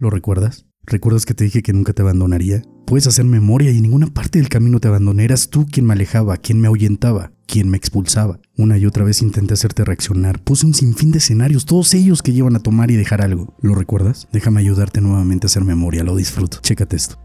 ¿Lo 0.00 0.08
recuerdas? 0.08 0.64
¿Recuerdas 0.86 1.26
que 1.26 1.34
te 1.34 1.44
dije 1.44 1.62
que 1.62 1.74
nunca 1.74 1.92
te 1.92 2.00
abandonaría? 2.00 2.62
Puedes 2.86 3.06
hacer 3.06 3.26
memoria 3.26 3.70
y 3.70 3.76
en 3.76 3.82
ninguna 3.82 4.06
parte 4.06 4.38
del 4.38 4.48
camino 4.48 4.80
te 4.80 4.88
abandoné. 4.88 5.24
Eras 5.24 5.50
tú 5.50 5.66
quien 5.70 5.84
me 5.84 5.92
alejaba, 5.92 6.38
quien 6.38 6.58
me 6.58 6.68
ahuyentaba, 6.68 7.32
quien 7.46 7.68
me 7.68 7.76
expulsaba. 7.76 8.40
Una 8.56 8.78
y 8.78 8.86
otra 8.86 9.04
vez 9.04 9.20
intenté 9.20 9.52
hacerte 9.52 9.84
reaccionar. 9.84 10.42
Puse 10.42 10.64
un 10.64 10.72
sinfín 10.72 11.12
de 11.12 11.18
escenarios, 11.18 11.66
todos 11.66 11.92
ellos 11.92 12.22
que 12.22 12.32
llevan 12.32 12.56
a 12.56 12.62
tomar 12.62 12.90
y 12.90 12.96
dejar 12.96 13.20
algo. 13.20 13.54
¿Lo 13.60 13.74
recuerdas? 13.74 14.26
Déjame 14.32 14.60
ayudarte 14.60 15.02
nuevamente 15.02 15.44
a 15.44 15.48
hacer 15.48 15.64
memoria, 15.64 16.02
lo 16.02 16.16
disfruto. 16.16 16.60
Chécate 16.62 16.96
esto. 16.96 17.18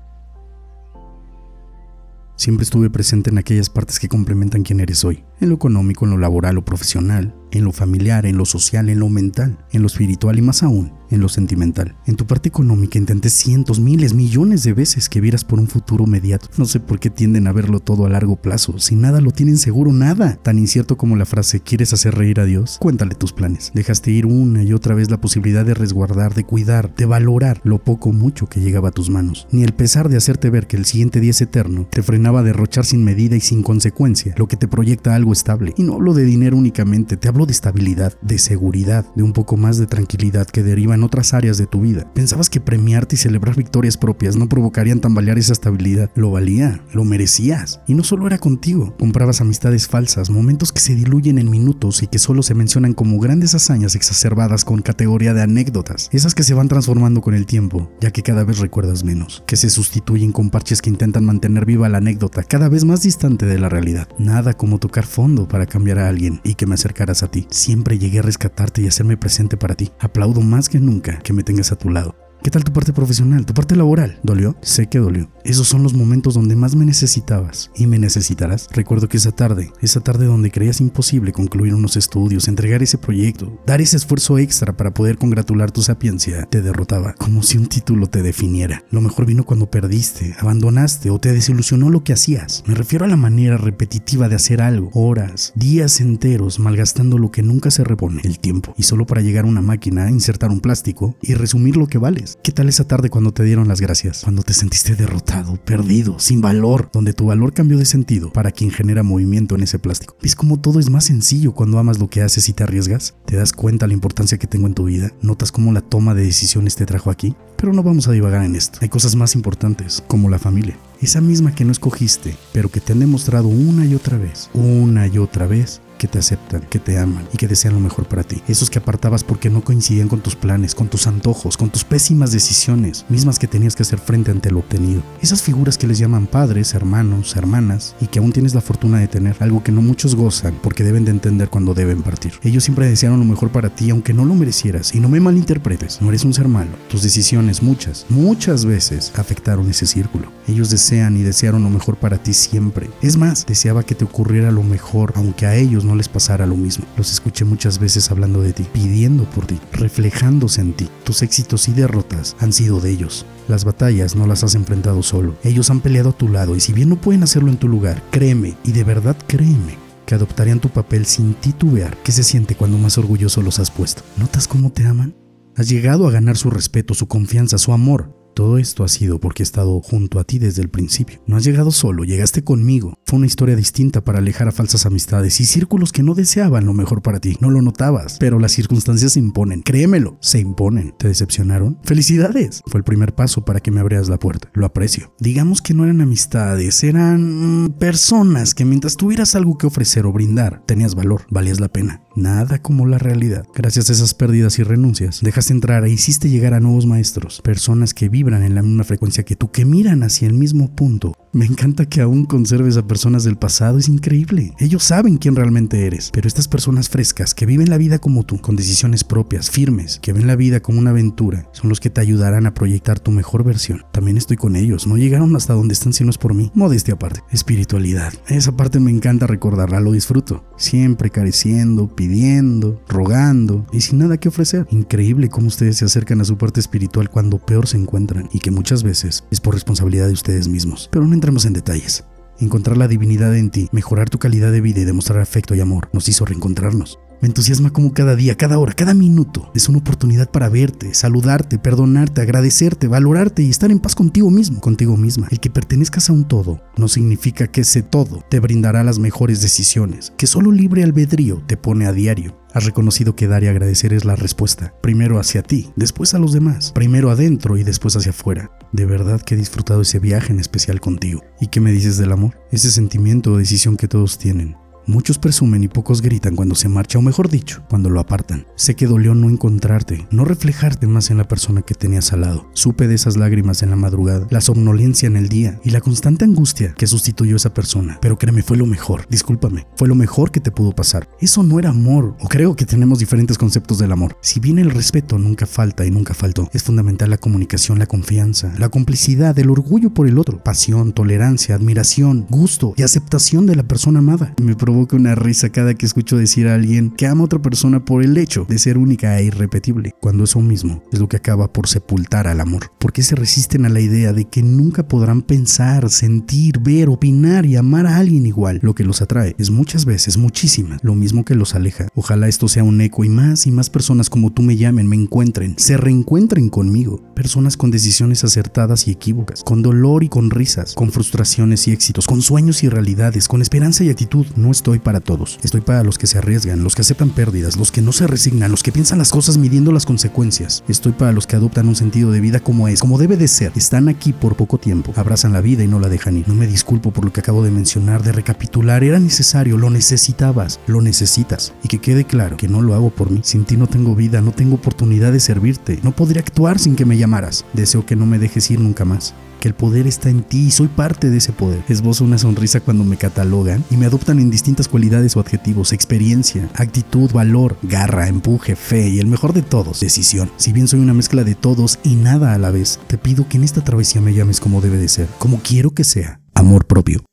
Siempre 2.35 2.63
estuve 2.63 2.89
presente 2.89 3.29
en 3.29 3.37
aquellas 3.37 3.69
partes 3.69 3.97
que 3.99 4.09
complementan 4.09 4.63
quién 4.63 4.81
eres 4.81 5.05
hoy, 5.05 5.23
en 5.39 5.47
lo 5.47 5.55
económico, 5.55 6.03
en 6.03 6.11
lo 6.11 6.17
laboral 6.17 6.57
o 6.57 6.65
profesional, 6.65 7.33
en 7.57 7.63
lo 7.63 7.71
familiar, 7.71 8.25
en 8.25 8.37
lo 8.37 8.45
social, 8.45 8.89
en 8.89 8.99
lo 8.99 9.09
mental, 9.09 9.57
en 9.71 9.81
lo 9.81 9.87
espiritual 9.87 10.37
y 10.37 10.41
más 10.41 10.63
aún, 10.63 10.93
en 11.09 11.19
lo 11.21 11.29
sentimental. 11.29 11.95
En 12.05 12.15
tu 12.15 12.25
parte 12.25 12.49
económica 12.49 12.97
intenté 12.97 13.29
cientos, 13.29 13.79
miles, 13.79 14.13
millones 14.13 14.63
de 14.63 14.73
veces 14.73 15.09
que 15.09 15.21
vieras 15.21 15.43
por 15.43 15.59
un 15.59 15.67
futuro 15.67 16.05
inmediato. 16.05 16.49
No 16.57 16.65
sé 16.65 16.79
por 16.79 16.99
qué 16.99 17.09
tienden 17.09 17.47
a 17.47 17.51
verlo 17.51 17.79
todo 17.79 18.05
a 18.05 18.09
largo 18.09 18.35
plazo. 18.35 18.79
Si 18.79 18.95
nada 18.95 19.21
lo 19.21 19.31
tienen 19.31 19.57
seguro, 19.57 19.93
nada. 19.93 20.37
Tan 20.41 20.57
incierto 20.57 20.97
como 20.97 21.15
la 21.15 21.25
frase 21.25 21.59
¿quieres 21.59 21.93
hacer 21.93 22.15
reír 22.15 22.39
a 22.39 22.45
Dios? 22.45 22.77
Cuéntale 22.79 23.15
tus 23.15 23.33
planes. 23.33 23.71
Dejaste 23.73 24.11
ir 24.11 24.25
una 24.25 24.63
y 24.63 24.73
otra 24.73 24.95
vez 24.95 25.09
la 25.09 25.21
posibilidad 25.21 25.65
de 25.65 25.73
resguardar, 25.73 26.33
de 26.33 26.43
cuidar, 26.43 26.93
de 26.95 27.05
valorar 27.05 27.61
lo 27.63 27.83
poco 27.83 28.09
o 28.09 28.13
mucho 28.13 28.47
que 28.47 28.59
llegaba 28.59 28.89
a 28.89 28.93
tus 28.93 29.09
manos. 29.09 29.47
Ni 29.51 29.63
el 29.63 29.73
pesar 29.73 30.09
de 30.09 30.17
hacerte 30.17 30.49
ver 30.49 30.67
que 30.67 30.77
el 30.77 30.85
siguiente 30.85 31.19
día 31.19 31.31
es 31.31 31.41
eterno 31.41 31.87
te 31.89 32.03
frenaba 32.03 32.41
a 32.41 32.43
derrochar 32.43 32.85
sin 32.85 33.03
medida 33.03 33.35
y 33.35 33.41
sin 33.41 33.63
consecuencia 33.63 34.33
lo 34.37 34.47
que 34.47 34.57
te 34.57 34.67
proyecta 34.67 35.15
algo 35.15 35.33
estable. 35.33 35.73
Y 35.77 35.83
no 35.83 35.93
hablo 35.93 36.13
de 36.13 36.25
dinero 36.25 36.57
únicamente, 36.57 37.17
te 37.17 37.27
hablo 37.27 37.44
de 37.45 37.53
estabilidad, 37.53 38.17
de 38.21 38.37
seguridad, 38.37 39.05
de 39.15 39.23
un 39.23 39.33
poco 39.33 39.57
más 39.57 39.77
de 39.77 39.87
tranquilidad 39.87 40.47
que 40.47 40.63
deriva 40.63 40.95
en 40.95 41.03
otras 41.03 41.33
áreas 41.33 41.57
de 41.57 41.67
tu 41.67 41.81
vida. 41.81 42.11
Pensabas 42.13 42.49
que 42.49 42.61
premiarte 42.61 43.15
y 43.15 43.17
celebrar 43.17 43.55
victorias 43.55 43.97
propias 43.97 44.35
no 44.35 44.49
provocarían 44.49 45.01
tambalear 45.01 45.37
esa 45.37 45.53
estabilidad. 45.53 46.11
Lo 46.15 46.31
valía, 46.31 46.81
lo 46.93 47.03
merecías. 47.03 47.81
Y 47.87 47.93
no 47.93 48.03
solo 48.03 48.27
era 48.27 48.37
contigo, 48.37 48.95
comprabas 48.97 49.41
amistades 49.41 49.87
falsas, 49.87 50.29
momentos 50.29 50.71
que 50.71 50.79
se 50.79 50.95
diluyen 50.95 51.37
en 51.39 51.49
minutos 51.49 52.03
y 52.03 52.07
que 52.07 52.19
solo 52.19 52.43
se 52.43 52.55
mencionan 52.55 52.93
como 52.93 53.19
grandes 53.19 53.55
hazañas 53.55 53.95
exacerbadas 53.95 54.65
con 54.65 54.81
categoría 54.81 55.33
de 55.33 55.41
anécdotas, 55.41 56.09
esas 56.11 56.35
que 56.35 56.43
se 56.43 56.53
van 56.53 56.67
transformando 56.67 57.21
con 57.21 57.33
el 57.33 57.45
tiempo, 57.45 57.91
ya 58.01 58.11
que 58.11 58.23
cada 58.23 58.43
vez 58.43 58.59
recuerdas 58.59 59.03
menos, 59.03 59.43
que 59.47 59.57
se 59.57 59.69
sustituyen 59.69 60.31
con 60.31 60.49
parches 60.49 60.81
que 60.81 60.89
intentan 60.89 61.25
mantener 61.25 61.65
viva 61.65 61.89
la 61.89 61.97
anécdota, 61.97 62.43
cada 62.43 62.69
vez 62.69 62.85
más 62.85 63.01
distante 63.01 63.45
de 63.45 63.59
la 63.59 63.69
realidad. 63.69 64.07
Nada 64.17 64.53
como 64.53 64.79
tocar 64.79 65.05
fondo 65.05 65.47
para 65.47 65.65
cambiar 65.65 65.99
a 65.99 66.07
alguien 66.07 66.41
y 66.43 66.55
que 66.55 66.65
me 66.65 66.75
acercaras 66.75 67.23
a 67.23 67.24
ti. 67.27 67.47
Siempre 67.49 67.99
llegué 67.99 68.19
a 68.19 68.23
rescatarte 68.23 68.81
y 68.81 68.87
hacerme 68.87 69.17
presente 69.17 69.57
para 69.57 69.75
ti. 69.75 69.91
Aplaudo 69.99 70.41
más 70.41 70.69
que 70.69 70.79
nunca 70.79 71.19
que 71.19 71.33
me 71.33 71.43
tengas 71.43 71.71
a 71.71 71.77
tu 71.77 71.89
lado. 71.89 72.24
¿Qué 72.45 72.51
tal 72.51 72.63
tu 72.63 72.71
parte 72.71 72.93
profesional, 72.93 73.43
tu 73.43 73.55
parte 73.55 73.75
laboral? 73.75 74.19
¿Dolió? 74.21 74.55
Sé 74.61 74.85
que 74.85 74.99
dolió. 74.99 75.31
Esos 75.43 75.67
son 75.67 75.81
los 75.81 75.95
momentos 75.95 76.35
donde 76.35 76.55
más 76.55 76.75
me 76.75 76.85
necesitabas 76.85 77.71
y 77.75 77.87
me 77.87 77.97
necesitarás. 77.97 78.69
Recuerdo 78.71 79.09
que 79.09 79.17
esa 79.17 79.31
tarde, 79.31 79.73
esa 79.81 80.01
tarde 80.01 80.27
donde 80.27 80.51
creías 80.51 80.79
imposible 80.79 81.31
concluir 81.31 81.73
unos 81.73 81.97
estudios, 81.97 82.47
entregar 82.47 82.83
ese 82.83 82.99
proyecto, 82.99 83.59
dar 83.65 83.81
ese 83.81 83.97
esfuerzo 83.97 84.37
extra 84.37 84.77
para 84.77 84.93
poder 84.93 85.17
congratular 85.17 85.71
tu 85.71 85.81
sapiencia, 85.81 86.45
te 86.45 86.61
derrotaba, 86.61 87.13
como 87.13 87.41
si 87.41 87.57
un 87.57 87.65
título 87.65 88.05
te 88.05 88.21
definiera. 88.21 88.83
Lo 88.91 89.01
mejor 89.01 89.25
vino 89.25 89.43
cuando 89.43 89.71
perdiste, 89.71 90.35
abandonaste 90.37 91.09
o 91.09 91.17
te 91.17 91.33
desilusionó 91.33 91.89
lo 91.89 92.03
que 92.03 92.13
hacías. 92.13 92.63
Me 92.67 92.75
refiero 92.75 93.05
a 93.05 93.07
la 93.07 93.17
manera 93.17 93.57
repetitiva 93.57 94.29
de 94.29 94.35
hacer 94.35 94.61
algo, 94.61 94.91
horas, 94.93 95.51
días 95.55 95.99
enteros, 95.99 96.59
malgastando 96.59 97.17
lo 97.17 97.31
que 97.31 97.41
nunca 97.41 97.71
se 97.71 97.83
repone, 97.83 98.21
el 98.23 98.37
tiempo, 98.37 98.75
y 98.77 98.83
solo 98.83 99.07
para 99.07 99.21
llegar 99.21 99.45
a 99.45 99.49
una 99.49 99.63
máquina, 99.63 100.11
insertar 100.11 100.51
un 100.51 100.59
plástico 100.59 101.17
y 101.23 101.33
resumir 101.33 101.75
lo 101.75 101.87
que 101.87 101.97
vales. 101.97 102.34
¿Qué 102.43 102.51
tal 102.51 102.69
esa 102.69 102.87
tarde 102.87 103.09
cuando 103.09 103.33
te 103.33 103.43
dieron 103.43 103.67
las 103.67 103.81
gracias? 103.81 104.21
Cuando 104.23 104.43
te 104.43 104.53
sentiste 104.53 104.95
derrotado, 104.95 105.57
perdido, 105.65 106.19
sin 106.19 106.41
valor, 106.41 106.89
donde 106.93 107.13
tu 107.13 107.25
valor 107.25 107.53
cambió 107.53 107.77
de 107.77 107.85
sentido 107.85 108.31
para 108.31 108.51
quien 108.51 108.69
genera 108.69 109.01
movimiento 109.01 109.55
en 109.55 109.63
ese 109.63 109.79
plástico. 109.79 110.15
¿Ves 110.21 110.35
cómo 110.35 110.59
todo 110.59 110.79
es 110.79 110.89
más 110.89 111.05
sencillo 111.05 111.53
cuando 111.53 111.79
amas 111.79 111.97
lo 111.97 112.07
que 112.07 112.21
haces 112.21 112.47
y 112.47 112.53
te 112.53 112.63
arriesgas? 112.63 113.15
¿Te 113.25 113.35
das 113.35 113.51
cuenta 113.51 113.87
la 113.87 113.93
importancia 113.93 114.37
que 114.37 114.47
tengo 114.47 114.67
en 114.67 114.75
tu 114.75 114.85
vida? 114.85 115.11
¿Notas 115.21 115.51
cómo 115.51 115.73
la 115.73 115.81
toma 115.81 116.13
de 116.13 116.23
decisiones 116.23 116.75
te 116.75 116.85
trajo 116.85 117.09
aquí? 117.09 117.35
Pero 117.57 117.73
no 117.73 117.81
vamos 117.81 118.07
a 118.07 118.11
divagar 118.11 118.45
en 118.45 118.55
esto. 118.55 118.77
Hay 118.81 118.89
cosas 118.89 119.15
más 119.15 119.33
importantes, 119.33 120.03
como 120.07 120.29
la 120.29 120.37
familia. 120.37 120.77
Esa 121.01 121.21
misma 121.21 121.53
que 121.53 121.65
no 121.65 121.71
escogiste, 121.71 122.35
pero 122.53 122.69
que 122.69 122.79
te 122.79 122.93
han 122.93 122.99
demostrado 122.99 123.47
una 123.47 123.85
y 123.85 123.95
otra 123.95 124.17
vez, 124.17 124.49
una 124.53 125.07
y 125.07 125.17
otra 125.17 125.47
vez, 125.47 125.81
que 125.97 126.07
te 126.07 126.19
aceptan, 126.19 126.61
que 126.69 126.79
te 126.79 126.97
aman 126.97 127.27
y 127.33 127.37
que 127.37 127.47
desean 127.47 127.73
lo 127.73 127.79
mejor 127.79 128.07
para 128.07 128.23
ti. 128.23 128.41
Esos 128.47 128.69
que 128.69 128.79
apartabas 128.79 129.23
porque 129.23 129.49
no 129.49 129.63
coincidían 129.63 130.07
con 130.07 130.21
tus 130.21 130.35
planes, 130.35 130.75
con 130.75 130.87
tus 130.87 131.07
antojos, 131.07 131.57
con 131.57 131.69
tus 131.69 131.83
pésimas 131.83 132.31
decisiones, 132.31 133.05
mismas 133.09 133.39
que 133.39 133.47
tenías 133.47 133.75
que 133.75 133.83
hacer 133.83 133.99
frente 133.99 134.31
ante 134.31 134.51
lo 134.51 134.59
obtenido. 134.59 135.01
Esas 135.21 135.41
figuras 135.41 135.77
que 135.77 135.87
les 135.87 135.97
llaman 135.97 136.27
padres, 136.27 136.73
hermanos, 136.73 137.35
hermanas 137.35 137.95
y 138.01 138.07
que 138.07 138.19
aún 138.19 138.31
tienes 138.31 138.53
la 138.53 138.61
fortuna 138.61 138.99
de 138.99 139.07
tener, 139.07 139.35
algo 139.39 139.63
que 139.63 139.71
no 139.71 139.81
muchos 139.81 140.15
gozan 140.15 140.55
porque 140.61 140.83
deben 140.83 141.05
de 141.05 141.11
entender 141.11 141.49
cuando 141.49 141.73
deben 141.73 142.01
partir. 142.01 142.33
Ellos 142.43 142.63
siempre 142.63 142.87
desearon 142.87 143.19
lo 143.19 143.25
mejor 143.25 143.51
para 143.51 143.69
ti 143.69 143.89
aunque 143.89 144.13
no 144.13 144.25
lo 144.25 144.35
merecieras 144.35 144.93
y 144.93 144.99
no 144.99 145.09
me 145.09 145.19
malinterpretes, 145.19 146.01
no 146.01 146.09
eres 146.09 146.25
un 146.25 146.33
ser 146.33 146.47
malo. 146.47 146.71
Tus 146.89 147.03
decisiones 147.03 147.63
muchas, 147.63 148.05
muchas 148.09 148.65
veces 148.65 149.11
afectaron 149.15 149.69
ese 149.69 149.85
círculo. 149.85 150.31
Ellos 150.47 150.69
desean 150.85 151.17
y 151.17 151.23
desearon 151.23 151.63
lo 151.63 151.71
mejor 151.71 151.95
para 151.95 152.19
ti 152.19 152.31
siempre. 152.35 152.91
Es 153.01 153.17
más, 153.17 153.47
deseaba 153.47 153.81
que 153.81 153.95
te 153.95 154.05
ocurriera 154.05 154.51
lo 154.51 154.61
mejor 154.61 155.13
aunque 155.15 155.47
a 155.47 155.55
ellos 155.55 155.83
no 155.83 155.95
les 155.95 156.09
pasara 156.09 156.45
lo 156.45 156.55
mismo. 156.55 156.85
Los 156.95 157.11
escuché 157.11 157.43
muchas 157.43 157.79
veces 157.79 158.11
hablando 158.11 158.43
de 158.43 158.53
ti, 158.53 158.67
pidiendo 158.71 159.23
por 159.31 159.47
ti, 159.47 159.59
reflejándose 159.71 160.61
en 160.61 160.73
ti. 160.73 160.87
Tus 161.03 161.23
éxitos 161.23 161.67
y 161.69 161.71
derrotas 161.71 162.35
han 162.39 162.53
sido 162.53 162.81
de 162.81 162.91
ellos. 162.91 163.25
Las 163.47 163.65
batallas 163.65 164.15
no 164.15 164.27
las 164.27 164.43
has 164.43 164.53
enfrentado 164.53 165.01
solo. 165.01 165.35
Ellos 165.43 165.71
han 165.71 165.79
peleado 165.79 166.09
a 166.09 166.17
tu 166.17 166.29
lado 166.29 166.55
y 166.55 166.59
si 166.59 166.71
bien 166.71 166.89
no 166.89 167.01
pueden 167.01 167.23
hacerlo 167.23 167.49
en 167.49 167.57
tu 167.57 167.67
lugar, 167.67 168.03
créeme, 168.11 168.55
y 168.63 168.71
de 168.71 168.83
verdad 168.83 169.17
créeme, 169.25 169.79
que 170.05 170.13
adoptarían 170.13 170.59
tu 170.59 170.69
papel 170.69 171.07
sin 171.07 171.33
titubear. 171.33 171.97
¿Qué 172.03 172.11
se 172.11 172.23
siente 172.23 172.53
cuando 172.53 172.77
más 172.77 172.99
orgulloso 172.99 173.41
los 173.41 173.57
has 173.57 173.71
puesto? 173.71 174.03
¿Notas 174.17 174.47
cómo 174.47 174.71
te 174.71 174.85
aman? 174.85 175.15
Has 175.55 175.67
llegado 175.67 176.07
a 176.07 176.11
ganar 176.11 176.37
su 176.37 176.51
respeto, 176.51 176.93
su 176.93 177.07
confianza, 177.07 177.57
su 177.57 177.73
amor. 177.73 178.24
Todo 178.35 178.57
esto 178.57 178.83
ha 178.83 178.89
sido 178.89 179.21
porque 179.21 179.43
he 179.43 179.45
estado 179.45 179.79
junto 179.79 180.19
a 180.19 180.25
ti 180.25 180.39
desde 180.39 180.61
el 180.61 180.67
principio. 180.67 181.21
No 181.25 181.37
has 181.37 181.45
llegado 181.45 181.71
solo, 181.71 182.03
llegaste 182.03 182.43
conmigo. 182.43 182.99
Fue 183.05 183.15
una 183.17 183.27
historia 183.27 183.55
distinta 183.55 184.03
para 184.03 184.19
alejar 184.19 184.49
a 184.49 184.51
falsas 184.51 184.85
amistades 184.85 185.39
y 185.39 185.45
círculos 185.45 185.93
que 185.93 186.03
no 186.03 186.15
deseaban 186.15 186.65
lo 186.65 186.73
mejor 186.73 187.01
para 187.01 187.21
ti. 187.21 187.37
No 187.39 187.49
lo 187.49 187.61
notabas, 187.61 188.17
pero 188.19 188.37
las 188.37 188.51
circunstancias 188.51 189.13
se 189.13 189.19
imponen. 189.19 189.61
Créemelo, 189.61 190.17
se 190.19 190.39
imponen. 190.39 190.93
¿Te 190.99 191.07
decepcionaron? 191.07 191.79
¡Felicidades! 191.83 192.61
Fue 192.67 192.77
el 192.79 192.83
primer 192.83 193.15
paso 193.15 193.45
para 193.45 193.61
que 193.61 193.71
me 193.71 193.79
abrieras 193.79 194.09
la 194.09 194.19
puerta. 194.19 194.49
Lo 194.53 194.65
aprecio. 194.65 195.13
Digamos 195.17 195.61
que 195.61 195.73
no 195.73 195.85
eran 195.85 196.01
amistades, 196.01 196.83
eran 196.83 197.63
mm, 197.63 197.79
personas 197.79 198.53
que 198.53 198.65
mientras 198.65 198.97
tuvieras 198.97 199.35
algo 199.35 199.57
que 199.57 199.67
ofrecer 199.67 200.05
o 200.05 200.11
brindar, 200.11 200.61
tenías 200.65 200.93
valor, 200.93 201.21
valías 201.29 201.61
la 201.61 201.69
pena. 201.69 202.01
Nada 202.17 202.61
como 202.61 202.85
la 202.85 202.97
realidad. 202.97 203.45
Gracias 203.55 203.89
a 203.89 203.93
esas 203.93 204.13
pérdidas 204.13 204.59
y 204.59 204.63
renuncias, 204.63 205.21
dejaste 205.21 205.53
entrar 205.53 205.85
e 205.85 205.89
hiciste 205.89 206.29
llegar 206.29 206.53
a 206.53 206.59
nuevos 206.59 206.85
maestros, 206.85 207.41
personas 207.41 207.93
que 207.93 208.09
en 208.33 208.55
la 208.55 208.63
misma 208.63 208.83
frecuencia 208.83 209.23
que 209.23 209.35
tú, 209.35 209.51
que 209.51 209.65
miran 209.65 210.03
hacia 210.03 210.27
el 210.27 210.33
mismo 210.33 210.73
punto. 210.73 211.13
Me 211.31 211.45
encanta 211.45 211.85
que 211.85 212.01
aún 212.01 212.25
conserves 212.25 212.77
a 212.77 212.87
personas 212.87 213.23
del 213.23 213.37
pasado, 213.37 213.77
es 213.77 213.89
increíble. 213.89 214.53
Ellos 214.59 214.83
saben 214.83 215.17
quién 215.17 215.35
realmente 215.35 215.85
eres, 215.85 216.09
pero 216.11 216.27
estas 216.27 216.47
personas 216.47 216.89
frescas 216.89 217.35
que 217.35 217.45
viven 217.45 217.69
la 217.69 217.77
vida 217.77 217.99
como 217.99 218.23
tú, 218.23 218.39
con 218.39 218.55
decisiones 218.55 219.03
propias, 219.03 219.51
firmes, 219.51 219.99
que 220.01 220.13
ven 220.13 220.27
la 220.27 220.35
vida 220.35 220.61
como 220.61 220.79
una 220.79 220.91
aventura, 220.91 221.47
son 221.51 221.69
los 221.69 221.79
que 221.79 221.89
te 221.89 222.01
ayudarán 222.01 222.45
a 222.47 222.53
proyectar 222.53 222.99
tu 222.99 223.11
mejor 223.11 223.43
versión. 223.43 223.83
También 223.91 224.17
estoy 224.17 224.37
con 224.37 224.55
ellos, 224.55 224.87
no 224.87 224.97
llegaron 224.97 225.35
hasta 225.35 225.53
donde 225.53 225.73
están 225.73 225.93
si 225.93 226.03
no 226.03 226.09
es 226.09 226.17
por 226.17 226.33
mí. 226.33 226.51
Modestia 226.55 226.95
aparte, 226.95 227.21
espiritualidad. 227.31 228.13
Esa 228.27 228.55
parte 228.55 228.79
me 228.79 228.91
encanta 228.91 229.27
recordarla, 229.27 229.81
lo 229.81 229.91
disfruto. 229.91 230.45
Siempre 230.57 231.09
careciendo, 231.09 231.93
pidiendo, 231.93 232.81
rogando 232.87 233.67
y 233.71 233.81
sin 233.81 233.99
nada 233.99 234.17
que 234.17 234.29
ofrecer. 234.29 234.65
Increíble 234.71 235.29
cómo 235.29 235.47
ustedes 235.47 235.77
se 235.77 235.85
acercan 235.85 236.21
a 236.21 236.25
su 236.25 236.37
parte 236.37 236.61
espiritual 236.61 237.09
cuando 237.09 237.39
peor 237.39 237.67
se 237.67 237.77
encuentran 237.77 238.14
y 238.31 238.39
que 238.39 238.51
muchas 238.51 238.83
veces 238.83 239.25
es 239.31 239.39
por 239.39 239.53
responsabilidad 239.53 240.07
de 240.07 240.13
ustedes 240.13 240.47
mismos. 240.47 240.89
Pero 240.91 241.05
no 241.05 241.13
entremos 241.13 241.45
en 241.45 241.53
detalles. 241.53 242.05
Encontrar 242.39 242.77
la 242.77 242.87
divinidad 242.87 243.35
en 243.35 243.49
ti, 243.49 243.69
mejorar 243.71 244.09
tu 244.09 244.19
calidad 244.19 244.51
de 244.51 244.61
vida 244.61 244.81
y 244.81 244.85
demostrar 244.85 245.19
afecto 245.19 245.55
y 245.55 245.61
amor 245.61 245.89
nos 245.93 246.09
hizo 246.09 246.25
reencontrarnos. 246.25 246.99
Me 247.21 247.27
entusiasma 247.27 247.71
como 247.71 247.93
cada 247.93 248.15
día, 248.15 248.35
cada 248.35 248.59
hora, 248.59 248.73
cada 248.73 248.93
minuto 248.93 249.51
es 249.55 249.69
una 249.69 249.79
oportunidad 249.79 250.29
para 250.29 250.49
verte, 250.49 250.93
saludarte, 250.93 251.57
perdonarte, 251.57 252.21
agradecerte, 252.21 252.87
valorarte 252.87 253.43
y 253.43 253.49
estar 253.49 253.71
en 253.71 253.79
paz 253.79 253.95
contigo 253.95 254.29
mismo, 254.29 254.59
contigo 254.59 254.97
misma. 254.97 255.27
El 255.31 255.39
que 255.39 255.49
pertenezcas 255.49 256.09
a 256.09 256.13
un 256.13 256.27
todo 256.27 256.61
no 256.77 256.87
significa 256.87 257.47
que 257.47 257.61
ese 257.61 257.83
todo 257.83 258.23
te 258.29 258.39
brindará 258.39 258.83
las 258.83 258.99
mejores 258.99 259.41
decisiones, 259.41 260.13
que 260.17 260.27
solo 260.27 260.51
libre 260.51 260.83
albedrío 260.83 261.41
te 261.47 261.57
pone 261.57 261.85
a 261.85 261.93
diario. 261.93 262.37
Has 262.53 262.65
reconocido 262.65 263.15
que 263.17 263.27
dar 263.27 263.43
y 263.43 263.47
agradecer 263.47 263.91
es 263.91 264.05
la 264.05 264.15
respuesta. 264.15 264.73
Primero 264.81 265.19
hacia 265.19 265.43
ti, 265.43 265.71
después 265.75 266.13
a 266.13 266.19
los 266.19 266.31
demás. 266.31 266.71
Primero 266.71 267.11
adentro 267.11 267.57
y 267.57 267.63
después 267.63 267.97
hacia 267.97 268.11
afuera. 268.11 268.49
De 268.71 268.85
verdad 268.85 269.21
que 269.21 269.35
he 269.35 269.37
disfrutado 269.37 269.81
ese 269.81 269.99
viaje 269.99 270.31
en 270.31 270.39
especial 270.39 270.79
contigo. 270.79 271.21
¿Y 271.41 271.47
qué 271.47 271.59
me 271.59 271.73
dices 271.73 271.97
del 271.97 272.13
amor? 272.13 272.37
Ese 272.51 272.71
sentimiento 272.71 273.33
o 273.33 273.37
decisión 273.37 273.75
que 273.75 273.89
todos 273.89 274.17
tienen 274.17 274.55
Muchos 274.87 275.17
presumen 275.17 275.63
y 275.63 275.67
pocos 275.67 276.01
gritan 276.01 276.35
cuando 276.35 276.53
se 276.53 276.69
marcha, 276.69 276.99
o 276.99 277.01
mejor 277.01 277.29
dicho, 277.29 277.63
cuando 277.69 277.89
lo 277.89 277.99
apartan. 277.99 278.45
Sé 278.55 278.75
que 278.75 278.85
dolió 278.85 279.15
no 279.15 279.29
encontrarte, 279.29 280.07
no 280.11 280.25
reflejarte 280.25 280.85
más 280.85 281.09
en 281.09 281.17
la 281.17 281.27
persona 281.27 281.63
que 281.63 281.73
tenías 281.73 282.13
al 282.13 282.21
lado. 282.21 282.47
Supe 282.53 282.87
de 282.87 282.93
esas 282.93 283.17
lágrimas 283.17 283.63
en 283.63 283.71
la 283.71 283.75
madrugada, 283.75 284.27
la 284.29 284.41
somnolencia 284.41 285.07
en 285.07 285.17
el 285.17 285.27
día 285.27 285.59
y 285.63 285.71
la 285.71 285.81
constante 285.81 286.25
angustia 286.25 286.75
que 286.77 286.85
sustituyó 286.85 287.35
a 287.35 287.37
esa 287.37 287.53
persona. 287.53 287.97
Pero 287.99 288.17
créeme, 288.17 288.43
fue 288.43 288.57
lo 288.57 288.67
mejor. 288.67 289.07
Discúlpame, 289.09 289.65
fue 289.75 289.87
lo 289.87 289.95
mejor 289.95 290.31
que 290.31 290.39
te 290.39 290.51
pudo 290.51 290.73
pasar. 290.73 291.09
Eso 291.19 291.41
no 291.41 291.57
era 291.57 291.71
amor, 291.71 292.15
o 292.19 292.27
creo 292.27 292.55
que 292.55 292.65
tenemos 292.65 292.99
diferentes 292.99 293.39
conceptos 293.39 293.79
del 293.79 293.91
amor. 293.91 294.17
Si 294.21 294.39
bien 294.39 294.59
el 294.59 294.69
respeto 294.69 295.17
nunca 295.17 295.47
falta 295.47 295.85
y 295.85 295.91
nunca 295.91 296.13
faltó, 296.13 296.49
es 296.53 296.61
fundamental 296.61 297.09
la 297.09 297.17
comunicación, 297.17 297.79
la 297.79 297.87
confianza, 297.87 298.53
la 298.59 298.69
complicidad, 298.69 299.37
el 299.39 299.49
orgullo 299.49 299.89
por 299.89 300.07
el 300.07 300.19
otro, 300.19 300.43
pasión, 300.43 300.93
tolerancia, 300.93 301.55
admiración, 301.55 302.27
gusto 302.29 302.73
y 302.77 302.83
aceptación 302.83 303.45
de 303.45 303.55
la 303.55 303.63
persona 303.63 303.99
amada. 303.99 304.33
Me 304.39 304.55
provoca 304.75 304.97
una 304.97 305.15
risa 305.15 305.51
cada 305.51 305.73
que 305.73 305.85
escucho 305.85 306.17
decir 306.17 306.49
a 306.49 306.55
alguien 306.55 306.89
que 306.89 307.07
ama 307.07 307.21
a 307.21 307.23
otra 307.23 307.41
persona 307.41 307.85
por 307.85 308.03
el 308.03 308.17
hecho 308.17 308.45
de 308.49 308.59
ser 308.59 308.77
única 308.77 309.17
e 309.17 309.23
irrepetible, 309.23 309.93
cuando 310.01 310.25
eso 310.25 310.41
mismo 310.41 310.83
es 310.91 310.99
lo 310.99 311.07
que 311.07 311.15
acaba 311.15 311.53
por 311.53 311.69
sepultar 311.69 312.27
al 312.27 312.41
amor. 312.41 312.73
Porque 312.77 313.01
se 313.01 313.15
resisten 313.15 313.65
a 313.65 313.69
la 313.69 313.79
idea 313.79 314.11
de 314.11 314.25
que 314.25 314.43
nunca 314.43 314.85
podrán 314.85 315.21
pensar, 315.21 315.89
sentir, 315.89 316.59
ver, 316.59 316.89
opinar 316.89 317.45
y 317.45 317.55
amar 317.55 317.87
a 317.87 317.95
alguien 317.95 318.25
igual. 318.25 318.59
Lo 318.61 318.75
que 318.75 318.83
los 318.83 319.01
atrae 319.01 319.33
es 319.37 319.49
muchas 319.49 319.85
veces, 319.85 320.17
muchísimas, 320.17 320.83
lo 320.83 320.93
mismo 320.93 321.23
que 321.23 321.35
los 321.35 321.55
aleja. 321.55 321.87
Ojalá 321.95 322.27
esto 322.27 322.49
sea 322.49 322.65
un 322.65 322.81
eco 322.81 323.05
y 323.05 323.09
más 323.09 323.47
y 323.47 323.51
más 323.51 323.69
personas 323.69 324.09
como 324.09 324.33
tú 324.33 324.41
me 324.41 324.57
llamen, 324.57 324.87
me 324.87 324.97
encuentren, 324.97 325.55
se 325.57 325.77
reencuentren 325.77 326.49
conmigo. 326.49 327.01
Personas 327.15 327.55
con 327.55 327.71
decisiones 327.71 328.25
acertadas 328.25 328.89
y 328.89 328.91
equívocas, 328.91 329.41
con 329.41 329.61
dolor 329.61 330.03
y 330.03 330.09
con 330.09 330.31
risas, 330.31 330.73
con 330.73 330.91
frustraciones 330.91 331.65
y 331.69 331.71
éxitos, 331.71 332.07
con 332.07 332.21
sueños 332.21 332.61
y 332.65 332.67
realidades, 332.67 333.29
con 333.29 333.41
esperanza 333.41 333.85
y 333.85 333.89
actitud. 333.89 334.25
No 334.35 334.51
estoy 334.65 334.79
para 334.79 334.99
todos. 334.99 335.37
Estoy 335.43 335.61
para 335.61 335.83
los 335.83 335.99
que 335.99 336.07
se 336.07 336.17
arriesgan, 336.17 336.63
los 336.63 336.73
que 336.73 336.81
aceptan 336.81 337.11
pérdidas, 337.11 337.55
los 337.55 337.71
que 337.71 337.83
no 337.83 337.91
se 337.91 338.07
resignan, 338.07 338.49
los 338.49 338.63
que 338.63 338.71
piensan 338.71 338.97
las 338.97 339.11
cosas 339.11 339.37
midiendo 339.37 339.71
las 339.71 339.85
consecuencias. 339.85 340.63
Estoy 340.67 340.93
para 340.93 341.11
los 341.11 341.27
que 341.27 341.35
adoptan 341.35 341.67
un 341.67 341.75
sentido 341.75 342.11
de 342.11 342.19
vida 342.19 342.39
como 342.39 342.67
es, 342.67 342.79
como 342.79 342.97
debe 342.97 343.15
de 343.15 343.27
ser. 343.27 343.51
Están 343.55 343.89
aquí 343.89 344.11
por 344.11 344.35
poco 344.35 344.57
tiempo, 344.57 344.91
abrazan 344.95 345.33
la 345.33 345.41
vida 345.41 345.63
y 345.63 345.67
no 345.67 345.79
la 345.79 345.87
dejan 345.87 346.17
ir. 346.17 346.27
No 346.27 346.33
me 346.33 346.47
disculpo 346.47 346.89
por 346.89 347.05
lo 347.05 347.13
que 347.13 347.19
acabo 347.19 347.43
de 347.43 347.51
mencionar, 347.51 348.01
de 348.01 348.11
recapitular. 348.11 348.83
Era 348.83 348.97
necesario, 348.97 349.55
lo 349.55 349.69
necesitabas, 349.69 350.59
lo 350.65 350.81
necesitas. 350.81 351.53
Y 351.61 351.67
que 351.67 351.77
quede 351.77 352.05
claro 352.05 352.35
que 352.35 352.47
no 352.47 352.63
lo 352.63 352.73
hago 352.73 352.89
por 352.89 353.11
mí. 353.11 353.19
Sin 353.23 353.45
ti 353.45 353.57
no 353.57 353.67
tengo 353.67 353.93
vida, 353.93 354.21
no 354.21 354.31
tengo 354.31 354.55
oportunidad 354.55 355.11
de 355.11 355.19
servirte. 355.19 355.79
No 355.83 355.91
podría 355.91 356.21
actuar 356.21 356.57
sin 356.57 356.75
que 356.75 356.85
me 356.85 356.97
llamaras. 356.97 357.45
Deseo 357.53 357.85
que 357.85 357.95
no 357.95 358.07
me 358.07 358.17
dejes 358.17 358.49
ir 358.49 358.59
nunca 358.59 358.83
más 358.83 359.13
que 359.45 359.49
el 359.49 359.53
poder 359.53 359.85
está 359.85 360.09
en 360.09 360.23
ti 360.23 360.47
y 360.47 360.51
soy 360.51 360.67
parte 360.67 361.11
de 361.11 361.17
ese 361.17 361.31
poder. 361.31 361.63
Esbozo 361.69 362.03
una 362.03 362.17
sonrisa 362.17 362.61
cuando 362.61 362.83
me 362.83 362.97
catalogan 362.97 363.63
y 363.69 363.77
me 363.77 363.85
adoptan 363.85 364.19
en 364.19 364.31
distintas 364.55 364.71
cualidades 364.71 365.17
o 365.17 365.19
adjetivos, 365.19 365.73
experiencia, 365.73 366.49
actitud, 366.55 367.11
valor, 367.11 367.57
garra, 367.61 368.07
empuje, 368.07 368.55
fe 368.55 368.87
y 368.87 368.99
el 368.99 369.07
mejor 369.07 369.33
de 369.33 369.41
todos, 369.41 369.81
decisión. 369.81 370.31
Si 370.37 370.53
bien 370.53 370.69
soy 370.69 370.79
una 370.79 370.93
mezcla 370.93 371.25
de 371.25 371.35
todos 371.35 371.77
y 371.83 371.95
nada 371.95 372.33
a 372.33 372.37
la 372.37 372.51
vez, 372.51 372.79
te 372.87 372.97
pido 372.97 373.27
que 373.27 373.35
en 373.35 373.43
esta 373.43 373.65
travesía 373.65 373.99
me 373.99 374.13
llames 374.13 374.39
como 374.39 374.61
debe 374.61 374.77
de 374.77 374.87
ser, 374.87 375.09
como 375.19 375.39
quiero 375.39 375.71
que 375.71 375.83
sea, 375.83 376.21
amor 376.33 376.67
propio. 376.67 377.03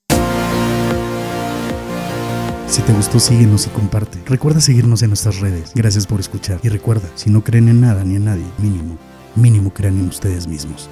Si 2.68 2.80
te 2.82 2.92
gustó, 2.92 3.18
síguenos 3.18 3.66
y 3.66 3.70
comparte. 3.70 4.22
Recuerda 4.26 4.60
seguirnos 4.60 5.02
en 5.02 5.10
nuestras 5.10 5.40
redes. 5.40 5.72
Gracias 5.74 6.06
por 6.06 6.20
escuchar. 6.20 6.60
Y 6.62 6.68
recuerda, 6.68 7.08
si 7.16 7.28
no 7.28 7.42
creen 7.42 7.68
en 7.68 7.80
nada 7.80 8.04
ni 8.04 8.14
en 8.14 8.26
nadie, 8.26 8.46
mínimo, 8.58 8.98
mínimo 9.34 9.74
crean 9.74 9.98
en 9.98 10.06
ustedes 10.06 10.46
mismos. 10.46 10.88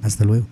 Hasta 0.00 0.24
luego. 0.24 0.46